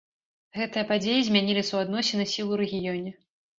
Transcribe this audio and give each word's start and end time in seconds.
Гэтыя 0.59 0.85
падзеі 0.91 1.19
змянілі 1.27 1.63
суадносіны 1.69 2.29
сіл 2.35 2.47
у 2.57 2.61
рэгіёне. 2.65 3.17